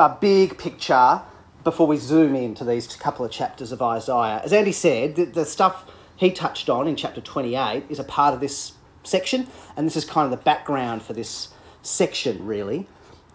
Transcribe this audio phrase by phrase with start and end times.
[0.00, 1.22] a big picture
[1.64, 4.40] before we zoom into these couple of chapters of Isaiah.
[4.44, 8.34] As Andy said, the, the stuff he touched on in chapter 28 is a part
[8.34, 8.72] of this
[9.04, 11.48] section, and this is kind of the background for this
[11.82, 12.86] section, really.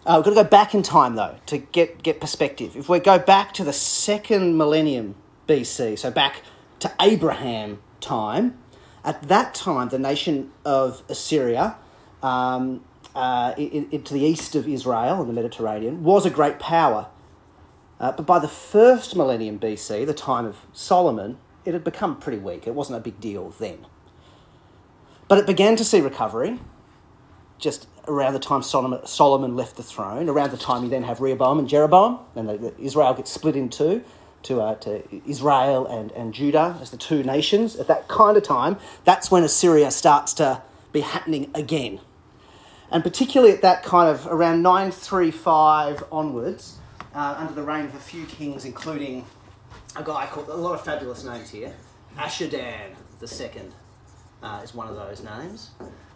[0.06, 2.76] Uh, we've got to go back in time, though, to get, get perspective.
[2.76, 5.14] If we go back to the second millennium
[5.46, 6.42] BC, so back
[6.80, 8.58] to Abraham time,
[9.04, 11.76] at that time, the nation of Assyria,
[12.22, 12.82] um,
[13.18, 17.08] uh, in, in, to the east of Israel in the Mediterranean, was a great power.
[17.98, 22.38] Uh, but by the first millennium BC, the time of Solomon, it had become pretty
[22.38, 22.68] weak.
[22.68, 23.86] It wasn't a big deal then.
[25.26, 26.60] But it began to see recovery
[27.58, 31.20] just around the time Solomon, Solomon left the throne, around the time you then have
[31.20, 34.04] Rehoboam and Jeroboam, and the, the Israel gets split in two
[34.44, 37.74] to, uh, to Israel and, and Judah as the two nations.
[37.74, 40.62] At that kind of time, that's when Assyria starts to
[40.92, 41.98] be happening again.
[42.90, 46.78] And particularly at that kind of around 935 onwards,
[47.14, 49.26] uh, under the reign of a few kings, including
[49.96, 51.74] a guy called, a lot of fabulous names here,
[52.16, 53.62] Ashurdan II
[54.42, 55.70] uh, is one of those names.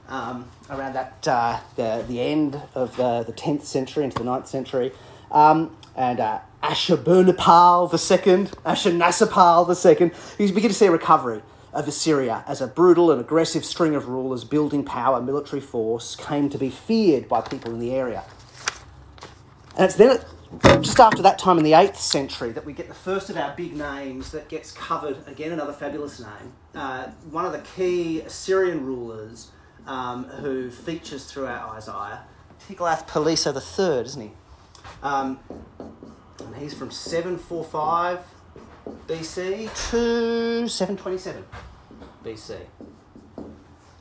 [0.09, 4.47] Um, around that, uh, the, the end of the, the 10th century into the 9th
[4.47, 4.93] century.
[5.31, 11.43] Um, and uh, Ashurbanipal II, Ashurnasirpal II, you begin to see a recovery
[11.73, 16.49] of Assyria as a brutal and aggressive string of rulers building power, military force, came
[16.51, 18.25] to be feared by people in the area.
[19.77, 20.21] And it's then,
[20.83, 23.55] just after that time in the 8th century, that we get the first of our
[23.57, 26.53] big names that gets covered, again, another fabulous name.
[26.75, 29.51] Uh, one of the key Assyrian rulers
[29.87, 32.25] um, who features throughout Isaiah,
[32.69, 34.31] Tiglath-Pileser III, isn't he?
[35.03, 35.41] Um,
[36.39, 38.21] and he's from 745
[39.07, 41.45] BC to 727
[42.25, 42.57] BC.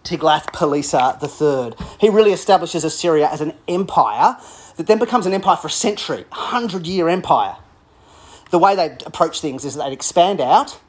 [0.04, 1.88] Tiglath-Pileser III.
[2.00, 4.38] He really establishes Assyria as an empire
[4.78, 7.58] that then becomes an empire for a century, a hundred year empire.
[8.50, 10.80] The way they approach things is they'd expand out,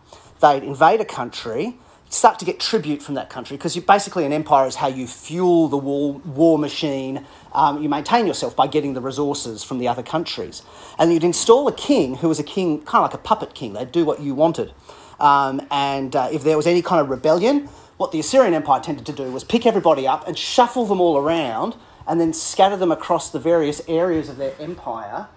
[0.40, 1.78] they'd invade a country,
[2.14, 5.68] start to get tribute from that country because basically an empire is how you fuel
[5.68, 7.24] the war, war machine.
[7.52, 10.62] Um, you maintain yourself by getting the resources from the other countries.
[10.98, 13.72] And you'd install a king who was a king, kind of like a puppet king.
[13.72, 14.72] They'd do what you wanted.
[15.18, 19.06] Um, and uh, if there was any kind of rebellion, what the Assyrian Empire tended
[19.06, 21.76] to do was pick everybody up and shuffle them all around
[22.06, 25.28] and then scatter them across the various areas of their empire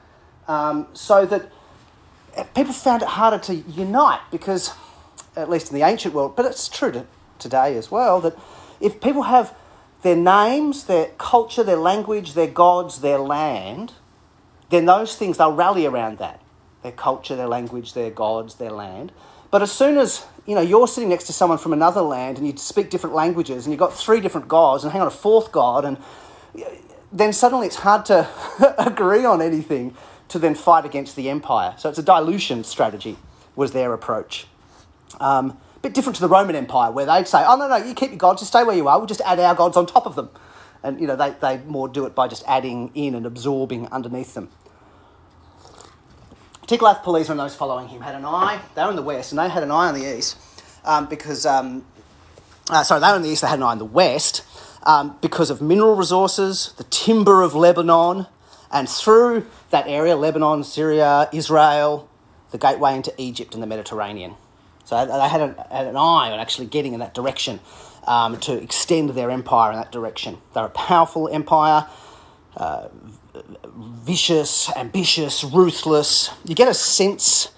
[0.47, 1.51] um, so that
[2.55, 4.73] people found it harder to unite because
[5.35, 7.05] at least in the ancient world, but it's true to
[7.39, 8.37] today as well, that
[8.79, 9.55] if people have
[10.01, 13.93] their names, their culture, their language, their gods, their land,
[14.69, 16.41] then those things, they'll rally around that.
[16.83, 19.11] Their culture, their language, their gods, their land.
[19.51, 22.45] But as soon as, you know, you're sitting next to someone from another land and
[22.45, 25.51] you speak different languages and you've got three different gods and hang on a fourth
[25.51, 25.97] god and
[27.11, 28.27] then suddenly it's hard to
[28.77, 29.95] agree on anything
[30.27, 31.73] to then fight against the empire.
[31.77, 33.17] So it's a dilution strategy
[33.55, 34.47] was their approach.
[35.19, 37.93] Um, a bit different to the Roman Empire, where they'd say, "Oh no, no, you
[37.93, 38.97] keep your gods, just stay where you are.
[38.97, 40.29] We'll just add our gods on top of them,"
[40.83, 44.33] and you know they they more do it by just adding in and absorbing underneath
[44.33, 44.49] them.
[46.67, 48.59] Tiglath-Pileser and those following him had an eye.
[48.73, 50.37] They were in the west, and they had an eye on the east
[50.83, 51.85] um, because um,
[52.69, 53.41] uh, sorry, they were in the east.
[53.41, 54.43] They had an eye on the west
[54.83, 58.27] um, because of mineral resources, the timber of Lebanon,
[58.71, 62.09] and through that area, Lebanon, Syria, Israel,
[62.51, 64.35] the gateway into Egypt and the Mediterranean.
[64.85, 67.59] So they had an, had an eye on actually getting in that direction
[68.07, 70.37] um, to extend their empire in that direction.
[70.53, 71.87] They're a powerful empire,
[72.55, 72.89] uh,
[73.75, 76.29] vicious, ambitious, ruthless.
[76.45, 77.51] You get a sense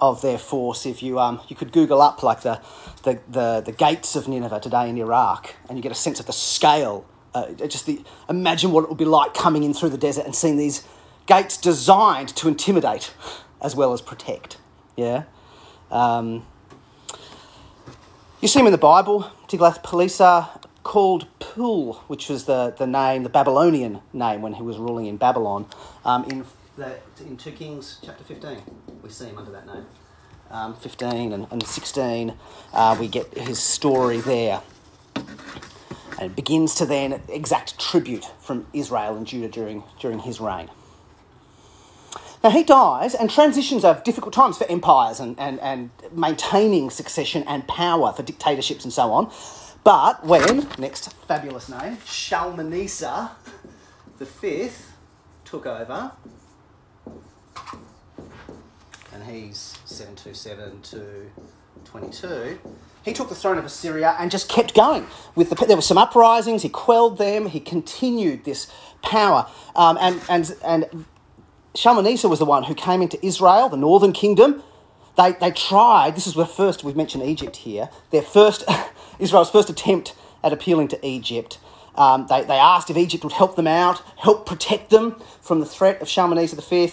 [0.00, 2.60] of their force if you um, you could Google up like the,
[3.02, 6.26] the, the, the gates of Nineveh today in Iraq, and you get a sense of
[6.26, 7.04] the scale.
[7.34, 10.34] Uh, just the imagine what it would be like coming in through the desert and
[10.34, 10.84] seeing these
[11.26, 13.12] gates designed to intimidate
[13.60, 14.56] as well as protect.
[14.96, 15.24] Yeah.
[15.90, 16.46] Um,
[18.40, 20.48] you see him in the Bible, Tiglath-Pileser,
[20.82, 25.18] called Pul, which was the, the name, the Babylonian name when he was ruling in
[25.18, 25.66] Babylon.
[26.06, 26.44] Um, in,
[26.76, 28.62] the, in 2 Kings chapter 15,
[29.02, 29.84] we see him under that name.
[30.50, 32.34] Um, 15 and, and 16,
[32.72, 34.62] uh, we get his story there.
[35.16, 40.70] And it begins to then exact tribute from Israel and Judah during, during his reign.
[42.42, 47.44] Now, he dies, and transitions are difficult times for empires and, and, and maintaining succession
[47.46, 49.30] and power for dictatorships and so on.
[49.84, 53.30] But when, next fabulous name, Shalmaneser
[54.18, 54.96] the fifth
[55.44, 56.12] took over,
[59.12, 61.30] and he's 727 to
[61.84, 62.58] 22,
[63.02, 65.06] he took the throne of Assyria and just kept going.
[65.34, 68.70] With the, there were some uprisings, he quelled them, he continued this
[69.02, 69.46] power.
[69.74, 71.06] Um, and, and, and
[71.74, 74.62] Shalmaneser was the one who came into Israel, the northern kingdom.
[75.16, 78.64] They, they tried, this is the first, we've mentioned Egypt here, their first,
[79.18, 81.58] Israel's first attempt at appealing to Egypt.
[81.94, 85.66] Um, they, they asked if Egypt would help them out, help protect them from the
[85.66, 86.90] threat of Shalmaneser V.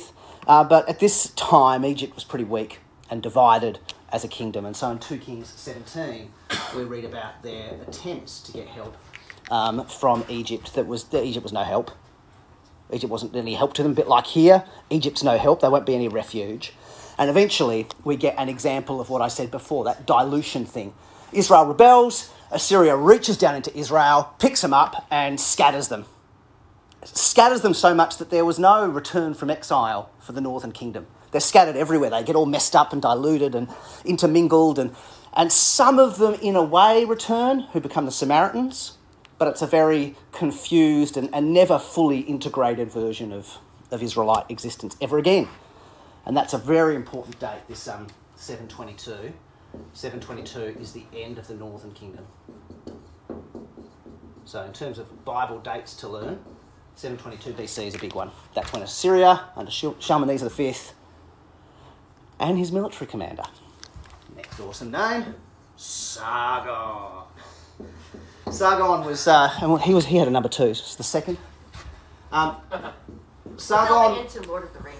[0.47, 3.79] Uh, but at this time, Egypt was pretty weak and divided
[4.11, 4.65] as a kingdom.
[4.65, 6.31] And so in 2 Kings 17,
[6.75, 8.95] we read about their attempts to get help
[9.49, 10.73] um, from Egypt.
[10.75, 11.91] That was that Egypt was no help.
[12.91, 13.91] Egypt wasn't any help to them.
[13.91, 15.61] A bit like here, Egypt's no help.
[15.61, 16.73] There won't be any refuge.
[17.17, 20.93] And eventually, we get an example of what I said before that dilution thing.
[21.31, 26.05] Israel rebels, Assyria reaches down into Israel, picks them up, and scatters them.
[27.03, 31.07] Scatters them so much that there was no return from exile for the northern kingdom.
[31.31, 32.09] They're scattered everywhere.
[32.09, 33.67] They get all messed up and diluted and
[34.05, 34.79] intermingled.
[34.79, 34.95] And,
[35.33, 38.96] and some of them, in a way, return, who become the Samaritans,
[39.37, 43.57] but it's a very confused and, and never fully integrated version of,
[43.91, 45.47] of Israelite existence ever again.
[46.25, 49.33] And that's a very important date, this um, 722.
[49.93, 52.25] 722 is the end of the northern kingdom.
[54.45, 56.39] So, in terms of Bible dates to learn,
[56.95, 58.31] 722 BC is a big one.
[58.55, 60.73] That's when Assyria, under Shalmaneser V,
[62.39, 63.43] and his military commander.
[64.35, 65.35] Next awesome name,
[65.75, 67.23] Sargon.
[68.51, 70.65] Sargon was, uh, and he was he had a number two.
[70.65, 71.37] It's the second.
[72.31, 72.55] Um,
[73.57, 74.19] Sargon.
[74.23, 74.97] into Lord of the Rings.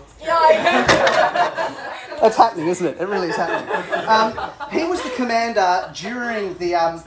[2.21, 2.97] That's happening, isn't it?
[2.99, 4.07] It really is happening.
[4.07, 7.03] Um, he was the commander during the um,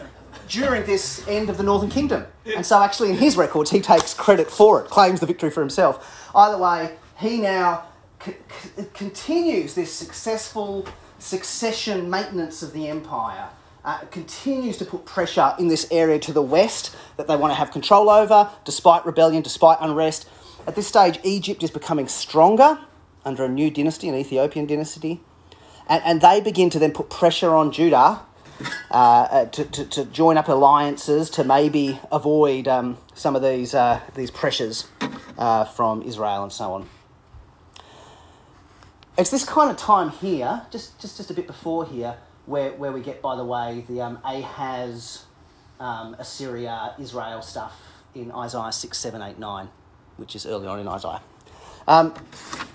[0.48, 2.26] during this end of the Northern Kingdom,
[2.56, 5.60] and so actually in his records he takes credit for it, claims the victory for
[5.60, 6.30] himself.
[6.34, 7.84] Either way, he now
[8.24, 8.34] c-
[8.76, 10.86] c- continues this successful
[11.18, 13.48] succession maintenance of the empire.
[13.82, 17.54] Uh, continues to put pressure in this area to the west that they want to
[17.54, 20.28] have control over, despite rebellion, despite unrest.
[20.66, 22.78] At this stage, Egypt is becoming stronger
[23.24, 25.22] under a new dynasty, an Ethiopian dynasty,
[25.88, 28.20] and, and they begin to then put pressure on Judah
[28.90, 33.74] uh, uh, to, to, to, join up alliances to maybe avoid um, some of these,
[33.74, 34.88] uh, these pressures
[35.38, 36.88] uh, from Israel and so on.
[39.16, 42.16] It's this kind of time here, just, just, just a bit before here,
[42.50, 45.24] where, where we get, by the way, the um, Ahaz,
[45.78, 47.80] um, Assyria, Israel stuff
[48.14, 49.68] in Isaiah 6, 7, 8, 9,
[50.16, 51.22] which is early on in Isaiah.
[51.86, 52.12] Um,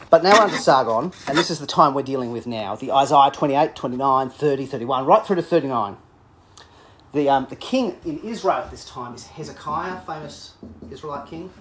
[0.10, 3.32] but now under Sargon, and this is the time we're dealing with now the Isaiah
[3.32, 5.98] 28, 29, 30, 31, right through to 39.
[7.14, 10.54] The, um, the king in Israel at this time is Hezekiah, famous
[10.90, 11.52] Israelite king.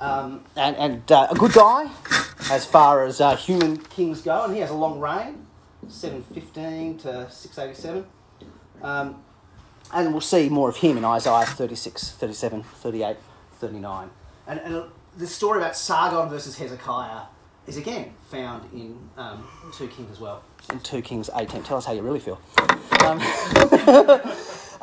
[0.00, 1.88] Um, and and uh, a good guy
[2.50, 5.43] as far as uh, human kings go, and he has a long reign
[5.88, 8.06] 715 to 687.
[8.82, 9.22] Um,
[9.92, 13.16] and we'll see more of him in Isaiah 36, 37, 38,
[13.58, 14.10] 39.
[14.46, 14.84] And, and
[15.16, 17.22] the story about Sargon versus Hezekiah
[17.66, 21.62] is again found in um, 2 Kings as well, in 2 Kings 18.
[21.62, 22.40] Tell us how you really feel.
[23.04, 23.20] Um,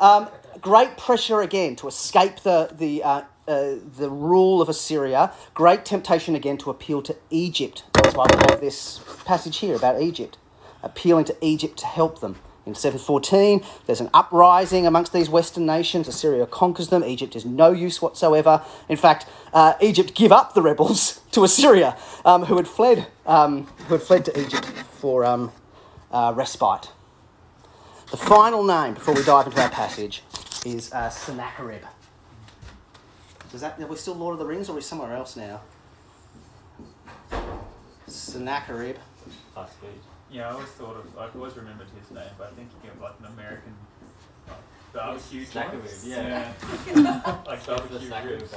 [0.00, 0.28] um,
[0.60, 5.32] great pressure again to escape the, the, uh, uh, the rule of Assyria.
[5.54, 7.84] Great temptation again to appeal to Egypt.
[7.92, 10.38] That's why we have this passage here about Egypt
[10.82, 12.36] appealing to Egypt to help them.
[12.64, 16.06] In 714, there's an uprising amongst these Western nations.
[16.06, 17.02] Assyria conquers them.
[17.02, 18.62] Egypt is no use whatsoever.
[18.88, 23.66] In fact, uh, Egypt give up the rebels to Assyria, um, who had fled, um,
[23.88, 25.50] who had fled to Egypt for um,
[26.12, 26.92] uh, respite.
[28.12, 30.22] The final name before we dive into our passage
[30.64, 31.82] is uh, Sennacherib.
[33.54, 33.80] That?
[33.80, 35.60] Are we still Lord of the Rings, or are we somewhere else now?
[38.06, 38.96] Sennacherib.
[40.32, 42.98] Yeah, I always thought of, I've always remembered his name, but I think he gave
[42.98, 43.76] like an American
[44.94, 45.84] barbecue Snack joint.
[46.04, 46.52] yeah.
[47.46, 48.52] like barbecue ribs.
[48.52, 48.54] ribs.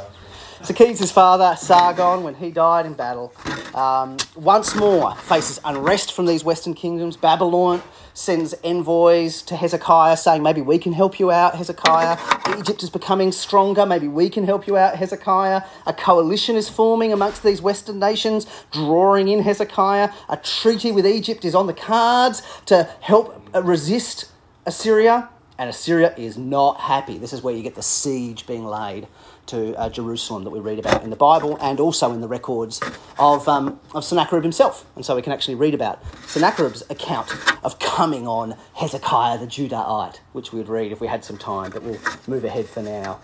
[0.64, 3.34] So Keys' father, Sargon, when he died in battle,
[3.74, 7.18] um, once more faces unrest from these Western kingdoms.
[7.18, 7.82] Babylon
[8.14, 12.18] sends envoys to Hezekiah saying, maybe we can help you out, Hezekiah.
[12.58, 15.62] Egypt is becoming stronger, maybe we can help you out, Hezekiah.
[15.86, 20.10] A coalition is forming amongst these Western nations, drawing in Hezekiah.
[20.30, 24.32] A treaty with Egypt is on the cards to help uh, resist
[24.66, 25.30] Assyria.
[25.58, 27.18] And Assyria is not happy.
[27.18, 29.08] This is where you get the siege being laid
[29.48, 32.82] to uh, Jerusalem that we read about in the Bible and also in the records
[33.18, 34.86] of, um, of Sennacherib himself.
[34.96, 37.32] And so we can actually read about Sennacherib's account
[37.64, 41.72] of coming on Hezekiah the Judahite, which we would read if we had some time,
[41.72, 43.20] but we'll move ahead for now.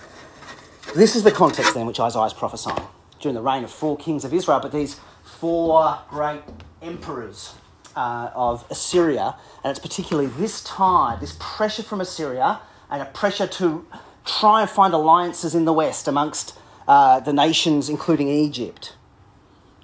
[0.96, 2.88] This is the context then which Isaiah is prophesying
[3.20, 6.42] during the reign of four kings of Israel, but these four great
[6.82, 7.54] emperors
[7.96, 13.48] uh, of Assyria, and it's particularly this time, this pressure from Assyria, and a pressure
[13.48, 13.86] to
[14.26, 16.58] try and find alliances in the West amongst
[16.88, 18.96] uh, the nations, including Egypt.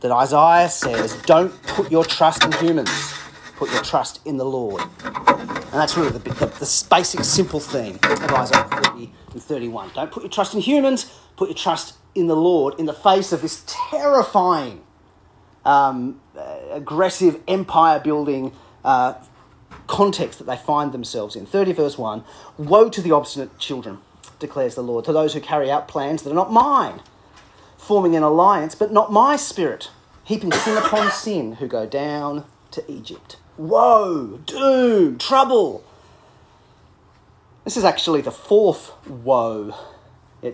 [0.02, 2.90] that Isaiah says, don't put your trust in humans,
[3.58, 4.82] put your trust in the Lord.
[5.04, 9.92] And that's really the, the, the basic, simple theme of Isaiah 30 and 31.
[9.96, 13.32] Don't put your trust in humans, put your trust in the Lord in the face
[13.32, 14.84] of this terrifying,
[15.68, 16.20] um,
[16.72, 19.14] aggressive, empire building uh,
[19.86, 21.46] context that they find themselves in.
[21.46, 22.24] 30 verse 1
[22.58, 24.00] Woe to the obstinate children,
[24.40, 27.02] declares the Lord, to those who carry out plans that are not mine
[27.78, 29.92] forming an alliance, but not my spirit,
[30.26, 33.38] heaping sin upon sin, who go down to Egypt.
[33.58, 35.84] Woe, doom, trouble.
[37.64, 39.74] This is actually the fourth woe.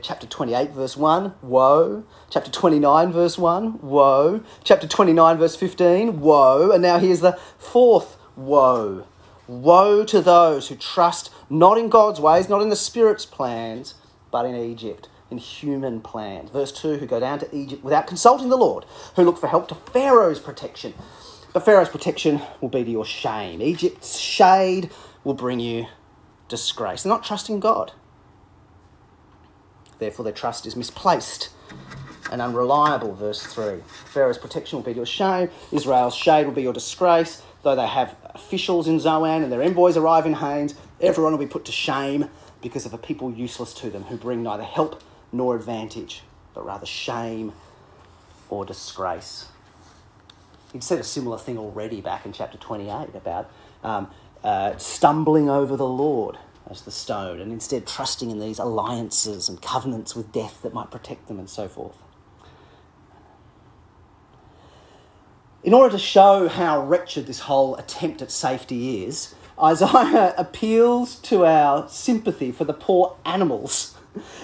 [0.02, 2.04] Chapter 28, verse 1, woe.
[2.30, 4.42] Chapter 29, verse 1, woe.
[4.64, 6.72] Chapter 29, verse 15, woe.
[6.72, 9.06] And now here's the fourth woe.
[9.48, 13.96] Woe to those who trust not in God's ways, not in the Spirit's plans,
[14.32, 16.52] but in Egypt in human plans.
[16.52, 18.86] Verse 2 who go down to Egypt without consulting the Lord,
[19.16, 20.94] who look for help to Pharaoh's protection.
[21.52, 23.62] But Pharaoh's protection will be to your shame.
[23.62, 24.90] Egypt's shade
[25.24, 25.88] will bring you
[26.48, 27.04] disgrace.
[27.04, 27.92] They're not trusting God.
[30.00, 31.50] Therefore, their trust is misplaced
[32.30, 33.14] and unreliable.
[33.16, 37.44] Verse 3 Pharaoh's protection will be your shame, Israel's shade will be your disgrace.
[37.64, 41.48] Though they have officials in Zoan and their envoys arrive in Hanes, everyone will be
[41.48, 42.30] put to shame
[42.62, 46.24] because of a people useless to them who bring neither help nor advantage,
[46.54, 47.54] but rather shame
[48.50, 49.48] or disgrace.
[50.74, 53.50] He'd said a similar thing already back in chapter 28 about
[53.84, 54.10] um,
[54.44, 56.38] uh, stumbling over the Lord
[56.70, 60.92] as the stone and instead trusting in these alliances and covenants with death that might
[60.92, 61.98] protect them and so forth.
[65.64, 71.46] In order to show how wretched this whole attempt at safety is, Isaiah appeals to
[71.46, 73.96] our sympathy for the poor animals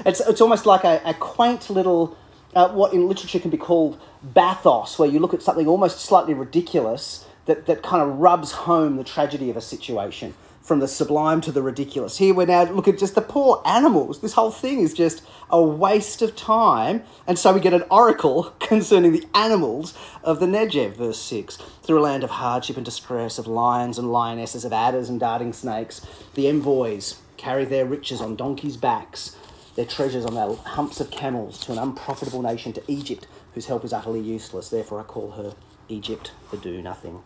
[0.05, 2.17] it's, it's almost like a, a quaint little,
[2.55, 3.99] uh, what in literature can be called
[4.33, 8.97] bathos, where you look at something almost slightly ridiculous that, that kind of rubs home
[8.97, 10.33] the tragedy of a situation
[10.69, 12.19] from the sublime to the ridiculous.
[12.19, 14.21] Here we're now look at just the poor animals.
[14.21, 17.01] This whole thing is just a waste of time.
[17.25, 21.57] And so we get an oracle concerning the animals of the Negev, verse 6.
[21.81, 25.53] Through a land of hardship and distress, of lions and lionesses, of adders and darting
[25.53, 29.35] snakes, the envoys carry their riches on donkeys' backs
[29.75, 33.83] their treasures on the humps of camels to an unprofitable nation, to Egypt, whose help
[33.85, 34.69] is utterly useless.
[34.69, 35.55] Therefore, I call her
[35.87, 37.23] Egypt the do nothing.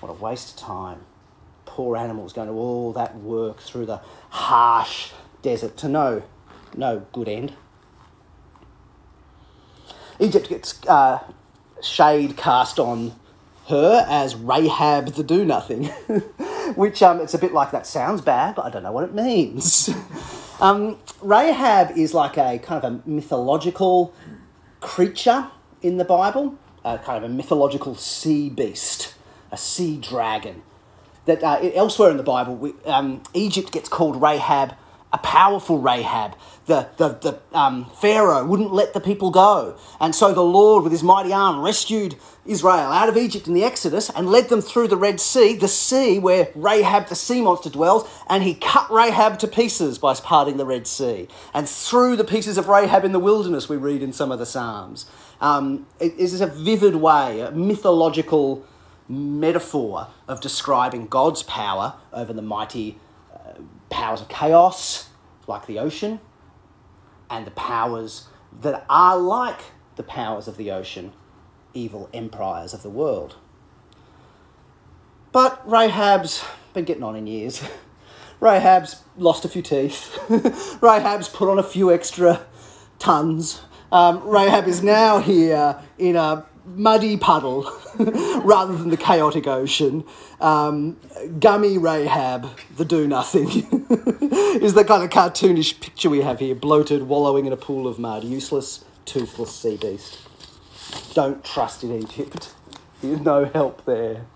[0.00, 1.00] What a waste of time.
[1.72, 4.00] Poor animals going to all that work through the
[4.30, 6.22] harsh desert to no,
[6.76, 7.52] no good end.
[10.18, 11.20] Egypt gets uh,
[11.80, 13.12] shade cast on
[13.68, 15.84] her as Rahab the do nothing,
[16.74, 19.14] which um, it's a bit like that sounds bad, but I don't know what it
[19.14, 19.90] means.
[20.60, 24.12] Um, Rahab is like a kind of a mythological
[24.80, 25.46] creature
[25.80, 29.14] in the Bible, a kind of a mythological sea beast,
[29.50, 30.62] a sea dragon.
[31.26, 34.74] That uh, elsewhere in the Bible, we, um, Egypt gets called Rahab
[35.12, 36.36] a powerful Rahab.
[36.66, 39.76] The, the, the um, Pharaoh wouldn't let the people go.
[39.98, 43.64] And so the Lord, with his mighty arm, rescued Israel out of Egypt in the
[43.64, 47.70] Exodus and led them through the Red Sea, the sea where Rahab the sea monster
[47.70, 51.26] dwells, and he cut Rahab to pieces by parting the Red Sea.
[51.54, 54.46] And threw the pieces of Rahab in the wilderness, we read in some of the
[54.46, 55.06] Psalms.
[55.40, 58.64] Um, it is a vivid way, a mythological
[59.10, 62.98] metaphor of describing God's power over the mighty
[63.90, 65.10] powers of chaos,
[65.46, 66.20] like the ocean,
[67.28, 68.28] and the powers
[68.60, 69.60] that are like
[69.96, 71.12] the powers of the ocean,
[71.74, 73.36] evil empires of the world.
[75.32, 77.62] But Rahab's been getting on in years.
[78.40, 80.18] Rahab's lost a few teeth.
[80.80, 82.40] Rahab's put on a few extra
[82.98, 83.60] tons.
[83.92, 87.70] Um, Rahab is now here in a muddy puddle
[88.44, 90.04] rather than the chaotic ocean.
[90.40, 90.96] Um,
[91.38, 93.48] gummy Rahab, the do nothing,
[94.62, 97.98] is the kind of cartoonish picture we have here bloated, wallowing in a pool of
[97.98, 100.18] mud, useless, toothless sea beast.
[101.14, 102.54] Don't trust in Egypt.
[103.02, 104.26] There's no help there.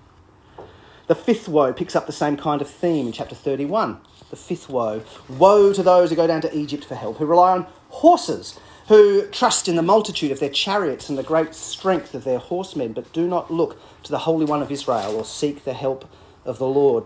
[1.07, 4.01] The fifth woe picks up the same kind of theme in chapter 31.
[4.31, 5.03] The fifth woe.
[5.29, 9.27] Woe to those who go down to Egypt for help, who rely on horses who
[9.29, 13.13] trust in the multitude of their chariots and the great strength of their horsemen, but
[13.13, 16.09] do not look to the Holy One of Israel or seek the help
[16.45, 17.05] of the Lord.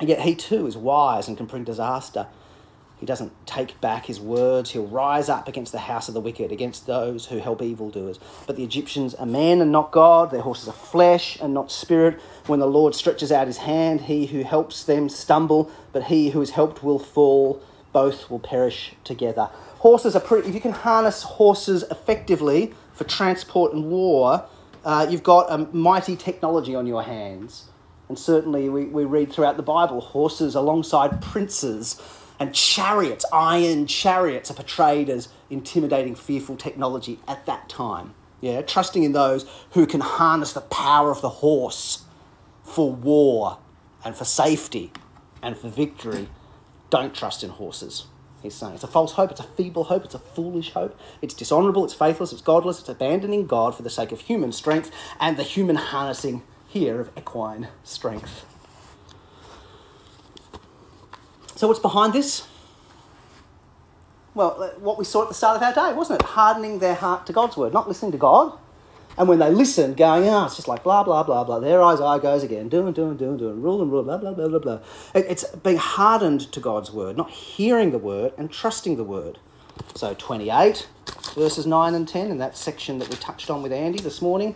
[0.00, 2.26] And yet he too is wise and can bring disaster.
[2.98, 4.70] He doesn't take back his words.
[4.70, 8.18] He'll rise up against the house of the wicked, against those who help evildoers.
[8.46, 10.30] But the Egyptians are men and not God.
[10.30, 12.18] Their horses are flesh and not spirit.
[12.46, 16.40] When the Lord stretches out his hand, he who helps them stumble, but he who
[16.40, 17.62] is helped will fall.
[18.02, 19.46] Both will perish together
[19.86, 22.60] horses are pretty, if you can harness horses effectively
[22.92, 24.26] for transport and war,
[24.86, 27.52] Uh, you've got a mighty technology on your hands.
[28.08, 32.00] And certainly we, we read throughout the Bible horses alongside princes
[32.38, 38.08] and chariots, iron chariots, are portrayed as intimidating, fearful technology at that time.
[38.40, 39.42] Yeah, trusting in those
[39.74, 42.04] who can harness the power of the horse
[42.62, 43.58] for war
[44.04, 44.86] and for safety
[45.42, 46.28] and for victory.
[46.90, 48.06] Don't trust in horses,
[48.42, 48.74] he's saying.
[48.74, 50.98] It's a false hope, it's a feeble hope, it's a foolish hope.
[51.20, 54.90] It's dishonourable, it's faithless, it's godless, it's abandoning God for the sake of human strength
[55.18, 58.44] and the human harnessing here of equine strength.
[61.56, 62.46] So, what's behind this?
[64.34, 66.26] Well, uh, what we saw at the start of our day, wasn't it?
[66.26, 68.58] Hardening their heart to God's word, not listening to God.
[69.18, 71.58] And when they listen, going, ah, oh, it's just like blah, blah, blah, blah.
[71.58, 74.48] Their eyes, eye goes again, doing, doing, doing, doing, rule and rule, blah, blah, blah,
[74.48, 74.78] blah, blah.
[75.14, 79.38] It's being hardened to God's word, not hearing the word and trusting the word.
[79.94, 80.86] So 28,
[81.34, 84.54] verses 9 and 10, in that section that we touched on with Andy this morning.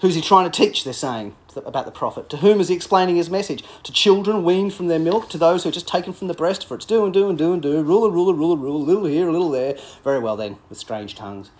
[0.00, 2.28] Who's he trying to teach, they're saying, about the prophet?
[2.30, 3.62] To whom is he explaining his message?
[3.84, 6.66] To children weaned from their milk, to those who are just taken from the breast,
[6.66, 8.62] for it's do and do and do and do, rule and rule and rule and
[8.62, 9.76] rule, a little here, a little there.
[10.02, 11.50] Very well then, with strange tongues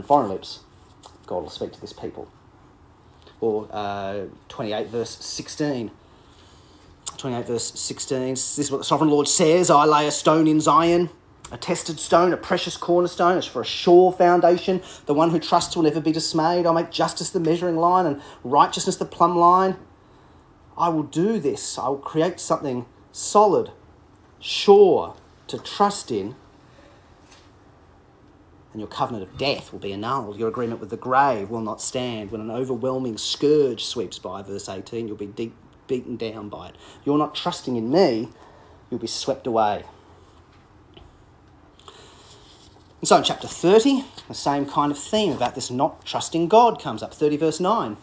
[0.00, 0.60] and foreign lips,
[1.26, 2.28] God will speak to this people.
[3.40, 5.90] Or uh, 28 verse 16.
[7.16, 10.60] 28 verse 16, this is what the sovereign Lord says I lay a stone in
[10.60, 11.10] Zion
[11.52, 14.82] a tested stone, a precious cornerstone, is for a sure foundation.
[15.06, 16.66] The one who trusts will never be dismayed.
[16.66, 19.76] I'll make justice the measuring line and righteousness the plumb line.
[20.78, 21.78] I will do this.
[21.78, 23.70] I will create something solid,
[24.38, 25.14] sure
[25.48, 26.36] to trust in.
[28.72, 30.38] And your covenant of death will be annulled.
[30.38, 32.30] Your agreement with the grave will not stand.
[32.30, 35.54] When an overwhelming scourge sweeps by, verse 18, you'll be deep,
[35.88, 36.76] beaten down by it.
[37.04, 38.28] You're not trusting in me,
[38.90, 39.84] you'll be swept away.
[43.00, 46.80] And so in chapter 30, the same kind of theme about this not trusting God
[46.80, 47.14] comes up.
[47.14, 47.96] 30 verse 9.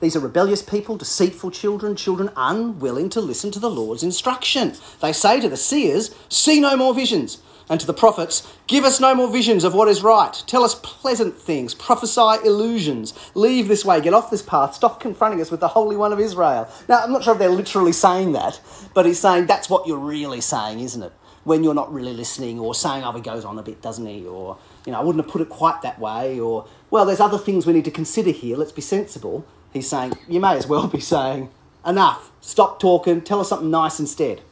[0.00, 4.74] These are rebellious people, deceitful children, children unwilling to listen to the Lord's instruction.
[5.00, 7.38] They say to the seers, See no more visions.
[7.70, 10.32] And to the prophets, Give us no more visions of what is right.
[10.46, 11.74] Tell us pleasant things.
[11.74, 13.14] Prophesy illusions.
[13.34, 14.00] Leave this way.
[14.00, 14.74] Get off this path.
[14.74, 16.68] Stop confronting us with the Holy One of Israel.
[16.88, 18.60] Now, I'm not sure if they're literally saying that,
[18.94, 21.12] but he's saying that's what you're really saying, isn't it?
[21.48, 24.26] when you're not really listening or saying, oh, he goes on a bit, doesn't he?
[24.26, 26.38] Or, you know, I wouldn't have put it quite that way.
[26.38, 28.56] Or, well, there's other things we need to consider here.
[28.56, 29.46] Let's be sensible.
[29.72, 31.50] He's saying, you may as well be saying,
[31.86, 34.42] enough, stop talking, tell us something nice instead.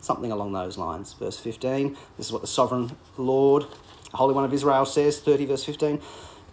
[0.00, 1.12] Something along those lines.
[1.14, 3.64] Verse 15, this is what the sovereign Lord,
[4.10, 6.00] the Holy One of Israel says, 30 verse 15.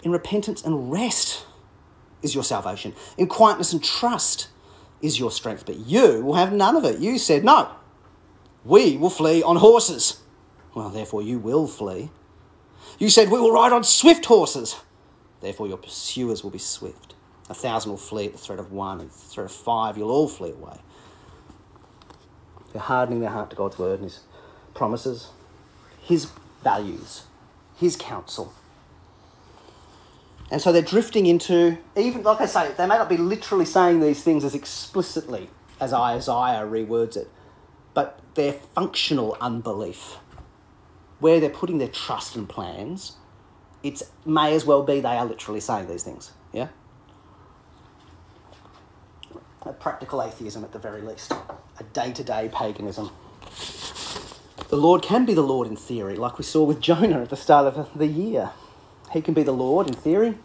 [0.04, 1.46] In repentance and rest
[2.22, 2.94] is your salvation.
[3.18, 4.50] In quietness and trust
[5.02, 5.66] is your strength.
[5.66, 7.00] But you will have none of it.
[7.00, 7.70] You said, no,
[8.64, 10.22] we will flee on horses.
[10.74, 12.10] Well, therefore you will flee.
[13.00, 14.76] You said, We will ride on swift horses.
[15.42, 17.14] Therefore your pursuers will be swift.
[17.50, 20.12] A thousand will flee at the threat of one, and the threat of five you'll
[20.12, 20.80] all flee away.
[22.80, 24.22] Hardening their heart to God's word and His
[24.74, 25.30] promises,
[26.02, 26.30] His
[26.64, 27.24] values,
[27.78, 28.54] His counsel.
[30.52, 34.00] And so they're drifting into, even like I say, they may not be literally saying
[34.00, 37.30] these things as explicitly as Isaiah rewords it,
[37.94, 40.18] but their functional unbelief,
[41.20, 43.14] where they're putting their trust and plans,
[43.82, 46.32] it may as well be they are literally saying these things.
[46.54, 46.68] Yeah?
[49.66, 51.32] A practical atheism at the very least,
[51.80, 53.10] a day to day paganism.
[54.70, 57.36] The Lord can be the Lord in theory, like we saw with Jonah at the
[57.36, 58.52] start of the year.
[59.12, 60.38] He can be the Lord in theory,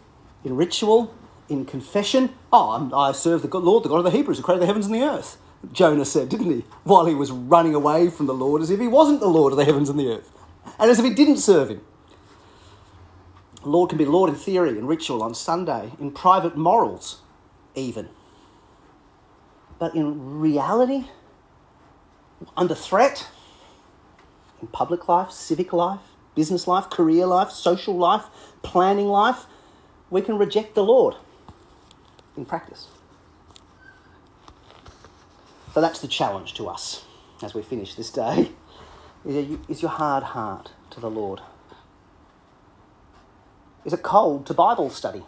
[0.43, 1.13] in ritual,
[1.49, 2.33] in confession.
[2.51, 4.95] Oh, I serve the Lord, the God of the Hebrews, who created the heavens and
[4.95, 5.37] the earth.
[5.71, 6.65] Jonah said, didn't he?
[6.83, 9.57] While he was running away from the Lord as if he wasn't the Lord of
[9.57, 10.31] the heavens and the earth,
[10.79, 11.81] and as if he didn't serve him.
[13.61, 17.21] The Lord can be Lord in theory, in ritual, on Sunday, in private morals,
[17.75, 18.09] even.
[19.81, 21.05] But in reality,
[22.55, 23.27] under threat,
[24.61, 26.01] in public life, civic life,
[26.35, 28.25] business life, career life, social life,
[28.61, 29.47] planning life,
[30.11, 31.15] we can reject the Lord
[32.37, 32.89] in practice.
[35.73, 37.03] So that's the challenge to us
[37.41, 38.51] as we finish this day.
[39.25, 41.41] Is your hard heart to the Lord?
[43.83, 45.23] Is it cold to Bible study?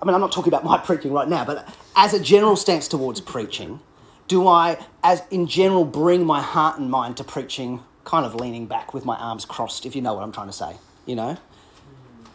[0.00, 2.88] I mean, I'm not talking about my preaching right now, but as a general stance
[2.88, 3.80] towards preaching,
[4.28, 8.66] do I, as in general, bring my heart and mind to preaching, kind of leaning
[8.66, 11.36] back with my arms crossed, if you know what I'm trying to say, you know?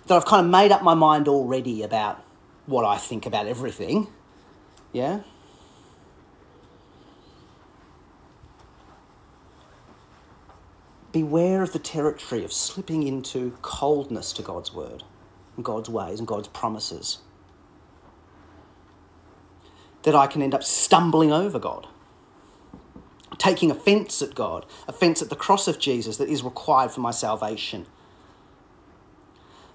[0.07, 2.23] That I've kind of made up my mind already about
[2.65, 4.07] what I think about everything,
[4.91, 5.21] yeah?
[11.15, 15.01] beware of the territory of slipping into coldness to God's word
[15.55, 17.19] and God's ways and God's promises.
[20.05, 21.87] That I can end up stumbling over God,
[23.37, 27.11] taking offence at God, offence at the cross of Jesus that is required for my
[27.11, 27.87] salvation.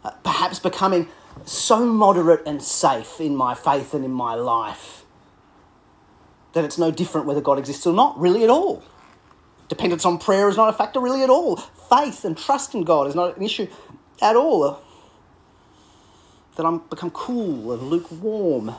[0.04, 1.08] Uh, perhaps becoming
[1.44, 5.04] so moderate and safe in my faith and in my life
[6.54, 8.84] that it's no different whether God exists or not, really at all.
[9.68, 11.56] Dependence on prayer is not a factor, really, at all.
[11.56, 13.68] Faith and trust in God is not an issue
[14.20, 14.82] at all.
[16.56, 18.74] That I'm become cool and lukewarm.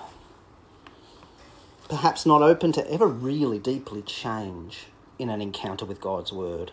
[1.91, 4.85] Perhaps not open to ever really deeply change
[5.19, 6.71] in an encounter with God's word.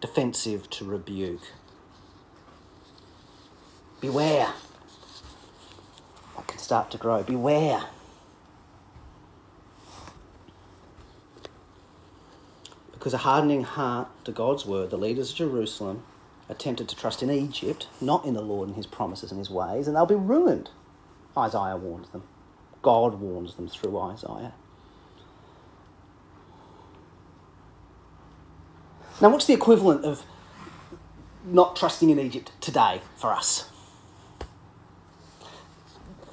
[0.00, 1.40] Defensive to rebuke.
[4.00, 4.50] Beware.
[6.36, 7.24] That can start to grow.
[7.24, 7.86] Beware.
[12.92, 16.04] Because a hardening heart to God's word, the leaders of Jerusalem
[16.48, 19.88] attempted to trust in Egypt, not in the Lord and his promises and his ways,
[19.88, 20.70] and they'll be ruined.
[21.36, 22.22] Isaiah warns them.
[22.86, 24.52] God warns them through Isaiah.
[29.20, 30.22] Now, what's the equivalent of
[31.44, 33.68] not trusting in Egypt today for us?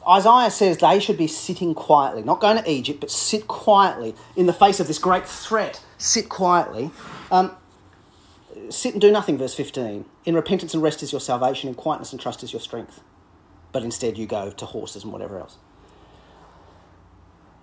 [0.07, 4.45] Isaiah says they should be sitting quietly, not going to Egypt, but sit quietly in
[4.45, 5.81] the face of this great threat.
[5.97, 6.91] Sit quietly.
[7.31, 7.57] Um,
[8.69, 10.05] sit and do nothing, verse 15.
[10.25, 13.01] In repentance and rest is your salvation, in quietness and trust is your strength.
[13.71, 15.57] But instead you go to horses and whatever else.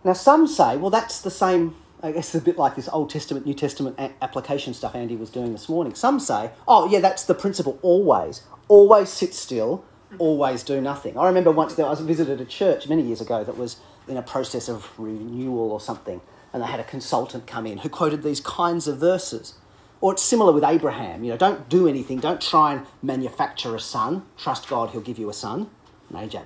[0.03, 3.45] Now, some say, well, that's the same, I guess, a bit like this Old Testament,
[3.45, 5.95] New Testament application stuff Andy was doing this morning.
[5.95, 8.43] Some say, oh, yeah, that's the principle always.
[8.69, 10.17] Always sit still, mm-hmm.
[10.19, 11.19] always do nothing.
[11.19, 13.77] I remember once there, I visited a church many years ago that was
[14.09, 16.21] in a process of renewal or something,
[16.53, 19.55] and they had a consultant come in who quoted these kinds of verses.
[20.01, 21.25] Or it's similar with Abraham.
[21.25, 22.21] You know, don't do anything.
[22.21, 24.25] Don't try and manufacture a son.
[24.39, 25.69] Trust God; He'll give you a son.
[26.13, 26.41] And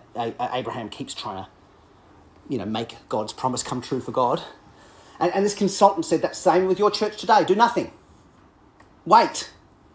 [0.52, 1.50] Abraham keeps trying to,
[2.48, 4.42] you know, make God's promise come true for God.
[5.18, 7.44] And, and this consultant said that same with your church today.
[7.44, 7.92] Do nothing.
[9.04, 9.50] Wait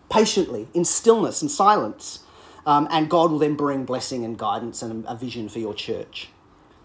[0.09, 2.23] patiently in stillness and silence
[2.65, 6.29] um, and God will then bring blessing and guidance and a vision for your church.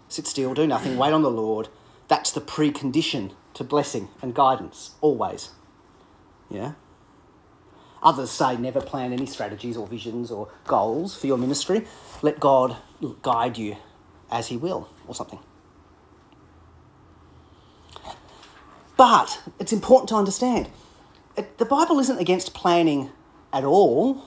[0.07, 1.67] Sit still, do nothing, wait on the Lord.
[2.07, 5.49] That's the precondition to blessing and guidance, always.
[6.49, 6.73] Yeah?
[8.01, 11.85] Others say never plan any strategies or visions or goals for your ministry.
[12.21, 12.77] Let God
[13.21, 13.77] guide you
[14.31, 15.39] as He will, or something.
[18.97, 20.69] But it's important to understand
[21.57, 23.11] the Bible isn't against planning
[23.51, 24.23] at all.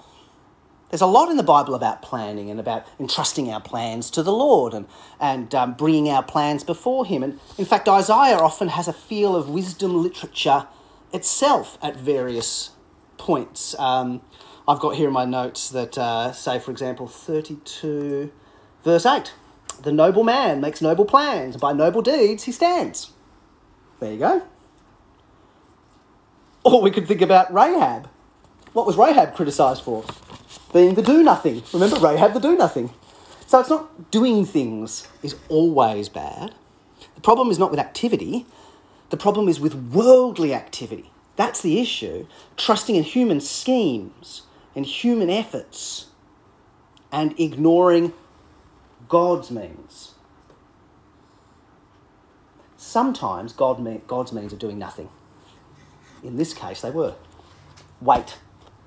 [0.91, 4.33] There's a lot in the Bible about planning and about entrusting our plans to the
[4.33, 4.87] Lord and,
[5.21, 7.23] and um, bringing our plans before Him.
[7.23, 10.67] And in fact, Isaiah often has a feel of wisdom literature
[11.13, 12.71] itself at various
[13.19, 13.79] points.
[13.79, 14.23] Um,
[14.67, 18.33] I've got here in my notes that uh, say, for example, 32,
[18.85, 19.33] verse 8
[19.83, 23.13] The noble man makes noble plans, by noble deeds he stands.
[24.01, 24.43] There you go.
[26.73, 28.11] Or we could think about Rahab.
[28.75, 30.05] What was Rahab criticised for?
[30.73, 31.63] being the do nothing.
[31.73, 32.91] Remember Rahab, the do nothing.
[33.47, 36.55] So it's not doing things is always bad.
[37.15, 38.47] The problem is not with activity,
[39.11, 41.11] the problem is with worldly activity.
[41.37, 42.27] That's the issue.
[42.57, 44.43] Trusting in human schemes
[44.75, 46.07] and human efforts
[47.11, 48.13] and ignoring
[49.09, 50.15] God's means.
[52.77, 55.09] Sometimes God God's means are doing nothing.
[56.23, 57.15] In this case, they were.
[58.01, 58.37] Wait,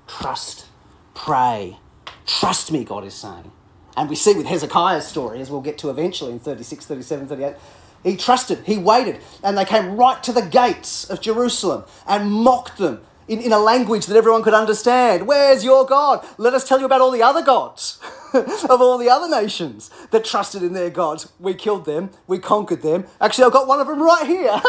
[0.08, 0.66] trust,
[1.14, 1.78] Pray.
[2.26, 3.52] Trust me, God is saying.
[3.96, 7.56] And we see with Hezekiah's story, as we'll get to eventually in 36, 37, 38,
[8.04, 12.78] he trusted, he waited, and they came right to the gates of Jerusalem and mocked
[12.78, 15.28] them in, in a language that everyone could understand.
[15.28, 16.26] Where's your God?
[16.40, 18.00] Let us tell you about all the other gods
[18.34, 21.32] of all the other nations that trusted in their gods.
[21.40, 23.06] We killed them, we conquered them.
[23.20, 24.60] Actually, I've got one of them right here.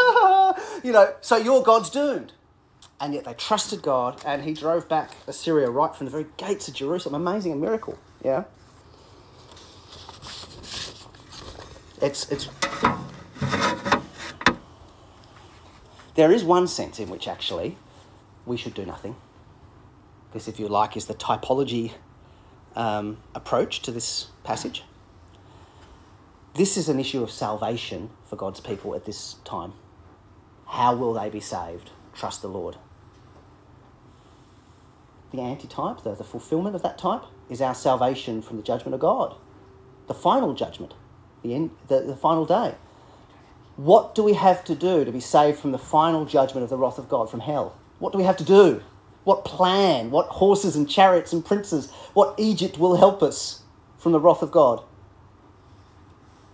[0.83, 2.33] you know, so your God's doomed
[3.03, 6.69] and yet they trusted God, and He drove back Assyria right from the very gates
[6.69, 7.15] of Jerusalem.
[7.15, 7.99] Amazing, a miracle.
[8.23, 8.45] Yeah.
[12.01, 12.47] It's it's.
[16.15, 17.77] There is one sense in which actually
[18.45, 19.17] we should do nothing.
[20.31, 21.91] This, if you like, is the typology
[22.73, 24.83] um, approach to this passage.
[26.53, 29.73] This is an issue of salvation for God's people at this time.
[30.67, 31.89] How will they be saved?
[32.13, 32.77] Trust the Lord
[35.33, 39.01] the antitype, the, the fulfillment of that type, is our salvation from the judgment of
[39.01, 39.35] God,
[40.07, 40.93] the final judgment,
[41.41, 42.75] the, end, the, the final day.
[43.75, 46.77] What do we have to do to be saved from the final judgment of the
[46.77, 47.75] wrath of God, from hell?
[47.97, 48.83] What do we have to do?
[49.23, 50.11] What plan?
[50.11, 51.89] What horses and chariots and princes?
[52.13, 53.63] What Egypt will help us
[53.97, 54.83] from the wrath of God?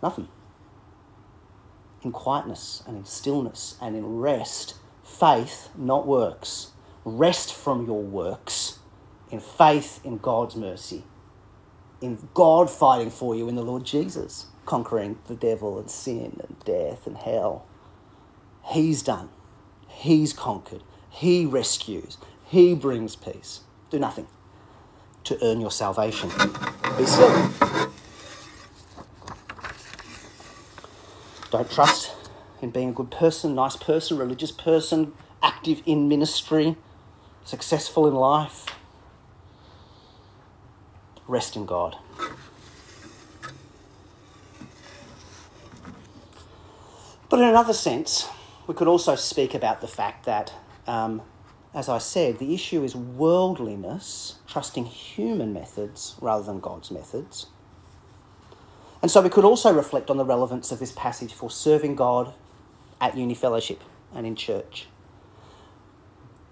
[0.02, 0.30] Nothing.
[2.02, 6.72] In quietness and in stillness and in rest, faith, not works.
[7.06, 8.80] Rest from your works
[9.32, 11.04] in faith in God's mercy,
[12.02, 16.58] in God fighting for you in the Lord Jesus, conquering the devil and sin and
[16.66, 17.66] death and hell.
[18.66, 19.30] He's done.
[19.88, 20.84] He's conquered.
[21.10, 22.18] He rescues.
[22.46, 23.62] He brings peace.
[23.90, 24.28] Do nothing
[25.24, 26.30] to earn your salvation.
[26.98, 27.50] Be still.
[31.52, 32.14] Don't trust
[32.62, 36.76] in being a good person, nice person, religious person, active in ministry,
[37.44, 38.66] successful in life.
[41.28, 41.98] Rest in God.
[47.30, 48.28] But in another sense,
[48.66, 50.52] we could also speak about the fact that,
[50.88, 51.22] um,
[51.74, 57.48] as I said, the issue is worldliness, trusting human methods rather than God's methods.
[59.02, 62.34] And so we could also reflect on the relevance of this passage for serving God
[63.00, 64.88] at uni fellowship and in church.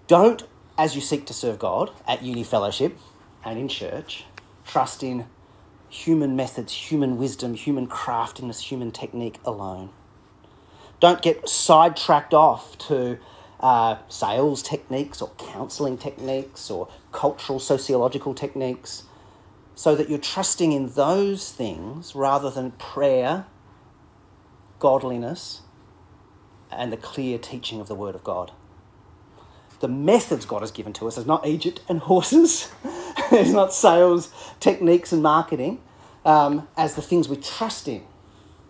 [0.06, 0.44] Don't,
[0.78, 2.96] as you seek to serve God at uni fellowship
[3.44, 4.24] and in church,
[4.64, 5.26] trust in
[5.88, 9.90] human methods, human wisdom, human craftiness, human technique alone.
[11.00, 13.18] Don't get sidetracked off to
[13.60, 19.02] uh, sales techniques or counselling techniques or cultural sociological techniques
[19.74, 23.46] so that you're trusting in those things rather than prayer,
[24.78, 25.62] godliness,
[26.70, 28.52] and the clear teaching of the Word of God.
[29.80, 32.70] The methods God has given to us is not Egypt and horses,
[33.32, 35.80] it's not sales techniques and marketing
[36.24, 38.02] um, as the things we trust in.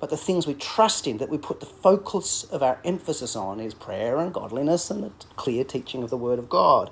[0.00, 3.58] But the things we trust in, that we put the focus of our emphasis on,
[3.58, 6.90] is prayer and godliness and the clear teaching of the Word of God.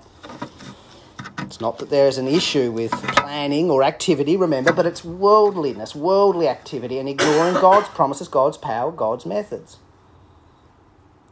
[1.39, 5.95] It's not that there is an issue with planning or activity, remember, but it's worldliness,
[5.95, 9.79] worldly activity, and ignoring God's promises, God's power, God's methods.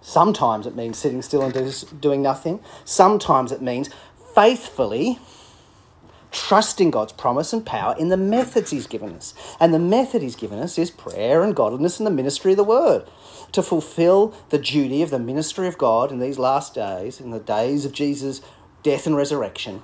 [0.05, 2.61] Sometimes it means sitting still and doing nothing.
[2.85, 3.89] Sometimes it means
[4.35, 5.19] faithfully
[6.31, 9.33] trusting God's promise and power in the methods He's given us.
[9.59, 12.65] And the method He's given us is prayer and godliness and the ministry of the
[12.65, 13.09] Word.
[13.53, 17.41] To fulfill the duty of the ministry of God in these last days, in the
[17.41, 18.43] days of Jesus'
[18.83, 19.83] death and resurrection,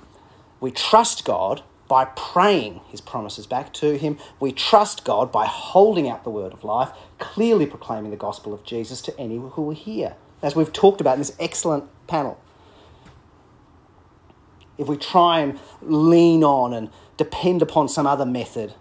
[0.59, 4.17] we trust God by praying His promises back to Him.
[4.39, 8.63] We trust God by holding out the word of life, clearly proclaiming the gospel of
[8.63, 12.39] Jesus to any who will hear, as we've talked about in this excellent panel
[14.77, 18.73] if we try and lean on and depend upon some other method,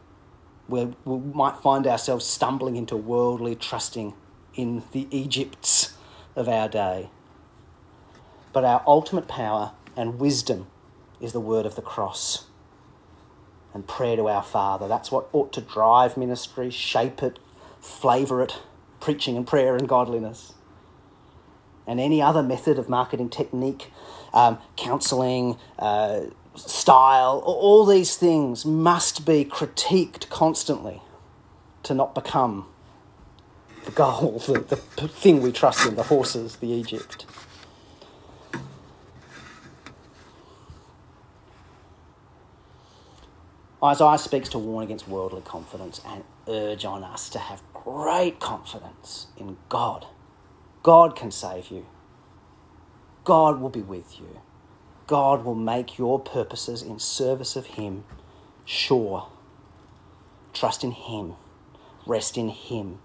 [0.69, 4.15] we might find ourselves stumbling into worldly trusting
[4.55, 5.95] in the Egypts
[6.37, 7.11] of our day.
[8.53, 10.69] But our ultimate power and wisdom
[11.21, 12.47] is the word of the cross
[13.75, 14.89] and prayer to our Father.
[14.89, 17.39] That's what ought to drive ministry, shape it,
[17.81, 18.59] flavour it,
[19.01, 20.55] preaching and prayer and godliness.
[21.87, 23.91] And any other method of marketing technique
[24.33, 26.23] um, counselling, uh,
[26.57, 31.01] style, all these things must be critiqued constantly
[31.83, 32.67] to not become
[33.85, 37.27] the goal, the, the thing we trust in, the horses, the Egypt.
[43.83, 49.29] Isaiah speaks to warn against worldly confidence and urge on us to have great confidence
[49.39, 50.07] in God.
[50.83, 51.87] God can save you.
[53.25, 54.41] God will be with you.
[55.07, 58.05] God will make your purposes in service of Him
[58.67, 59.29] sure.
[60.53, 61.35] Trust in Him.
[62.07, 62.99] Rest in Him.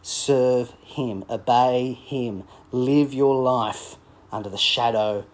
[0.00, 1.24] Serve Him.
[1.28, 2.44] Obey Him.
[2.72, 3.96] Live your life
[4.32, 5.26] under the shadow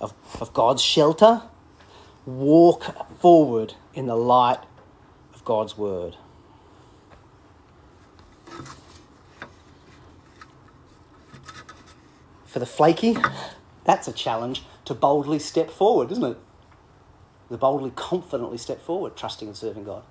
[0.00, 1.42] of, of God's shelter.
[2.26, 4.60] Walk forward in the light
[5.34, 6.16] of God's Word.
[12.44, 13.16] For the flaky,
[13.84, 16.38] that's a challenge to boldly step forward, isn't it?
[17.48, 20.04] To boldly, confidently step forward, trusting and serving God.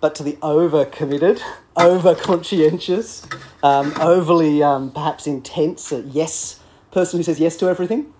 [0.00, 1.42] But to the over committed,
[1.76, 3.26] over conscientious,
[3.62, 8.12] um, overly um, perhaps intense, yes person who says yes to everything,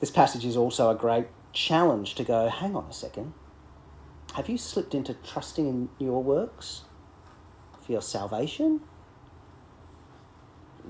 [0.00, 3.32] this passage is also a great challenge to go, hang on a second.
[4.34, 6.82] Have you slipped into trusting in your works
[7.80, 8.82] for your salvation?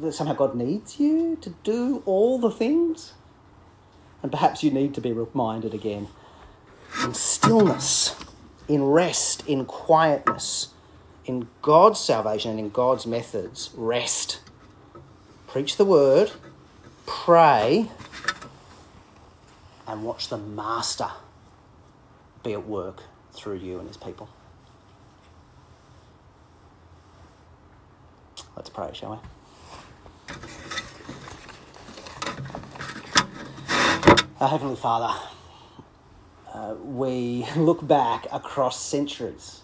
[0.00, 3.14] that somehow God needs you to do all the things.
[4.22, 6.08] And perhaps you need to be reminded again
[7.04, 8.16] in stillness,
[8.68, 10.68] in rest, in quietness,
[11.24, 14.40] in God's salvation and in God's methods, rest.
[15.46, 16.32] Preach the word,
[17.06, 17.88] pray,
[19.86, 21.10] and watch the Master
[22.42, 24.28] be at work through you and his people.
[28.56, 29.18] Let's pray, shall we?
[34.40, 35.18] Our Heavenly Father,
[36.52, 39.62] uh, we look back across centuries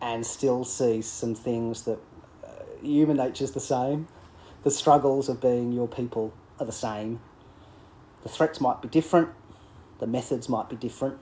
[0.00, 1.98] and still see some things that
[2.44, 2.48] uh,
[2.82, 4.08] human nature's the same.
[4.64, 7.20] The struggles of being your people are the same.
[8.26, 9.28] The threats might be different,
[10.00, 11.20] the methods might be different,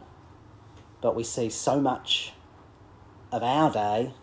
[1.03, 2.33] but we see so much
[3.31, 4.15] of our day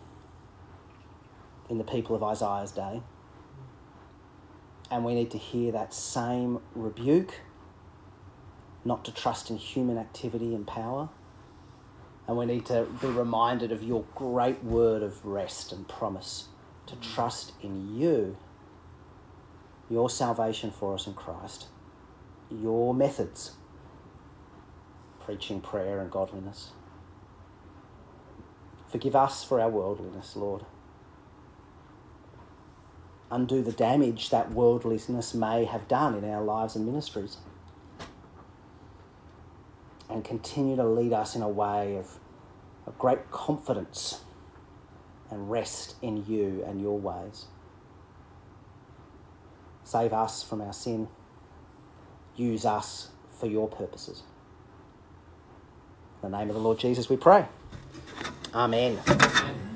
[1.70, 3.04] in the people of Isaiah's day.
[4.90, 7.42] And we need to hear that same rebuke,
[8.84, 11.08] not to trust in human activity and power.
[12.26, 16.48] And we need to be reminded of your great word of rest and promise
[16.86, 17.14] to mm.
[17.14, 18.36] trust in you,
[19.88, 21.68] your salvation for us in Christ,
[22.60, 23.52] your methods,
[25.20, 26.72] preaching prayer and godliness.
[28.88, 30.64] Forgive us for our worldliness, Lord.
[33.30, 37.38] Undo the damage that worldliness may have done in our lives and ministries.
[40.10, 42.18] And continue to lead us in a way of,
[42.86, 44.20] of great confidence
[45.30, 47.46] and rest in you and your ways.
[49.84, 51.08] Save us from our sin.
[52.36, 54.22] Use us for your purposes.
[56.22, 57.46] In the name of the Lord Jesus, we pray.
[58.54, 58.98] Amen.
[59.08, 59.71] Amen.